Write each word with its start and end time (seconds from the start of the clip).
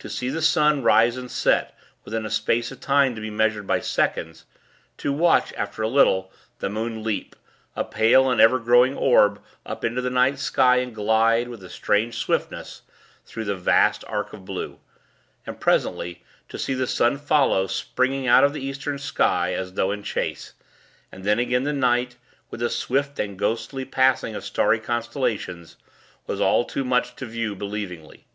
To 0.00 0.08
see 0.08 0.28
the 0.28 0.42
sun 0.42 0.82
rise 0.82 1.16
and 1.16 1.30
set, 1.30 1.78
within 2.04 2.26
a 2.26 2.30
space 2.30 2.72
of 2.72 2.80
time 2.80 3.14
to 3.14 3.20
be 3.20 3.30
measured 3.30 3.64
by 3.64 3.78
seconds; 3.78 4.44
to 4.96 5.12
watch 5.12 5.52
(after 5.56 5.82
a 5.82 5.88
little) 5.88 6.32
the 6.58 6.68
moon 6.68 7.04
leap 7.04 7.36
a 7.76 7.84
pale, 7.84 8.28
and 8.28 8.40
ever 8.40 8.58
growing 8.58 8.96
orb 8.96 9.40
up 9.64 9.84
into 9.84 10.00
the 10.02 10.10
night 10.10 10.40
sky, 10.40 10.78
and 10.78 10.92
glide, 10.96 11.46
with 11.46 11.62
a 11.62 11.70
strange 11.70 12.16
swiftness, 12.16 12.82
through 13.24 13.44
the 13.44 13.54
vast 13.54 14.02
arc 14.08 14.32
of 14.32 14.44
blue; 14.44 14.80
and, 15.46 15.60
presently, 15.60 16.24
to 16.48 16.58
see 16.58 16.74
the 16.74 16.88
sun 16.88 17.16
follow, 17.16 17.68
springing 17.68 18.26
out 18.26 18.42
of 18.42 18.52
the 18.52 18.60
Eastern 18.64 18.98
sky, 18.98 19.54
as 19.54 19.74
though 19.74 19.92
in 19.92 20.02
chase; 20.02 20.54
and 21.12 21.22
then 21.22 21.38
again 21.38 21.62
the 21.62 21.72
night, 21.72 22.16
with 22.50 22.58
the 22.58 22.68
swift 22.68 23.20
and 23.20 23.38
ghostly 23.38 23.84
passing 23.84 24.34
of 24.34 24.44
starry 24.44 24.80
constellations, 24.80 25.76
was 26.26 26.40
all 26.40 26.64
too 26.64 26.82
much 26.82 27.14
to 27.14 27.26
view 27.26 27.54
believingly. 27.54 28.26